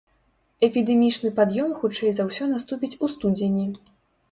Эпідэмічны 0.67 1.31
пад'ём 1.41 1.77
хутчэй 1.83 2.11
за 2.21 2.27
ўсё 2.31 2.49
наступіць 2.55 2.93
у 3.03 3.13
студзені. 3.15 3.71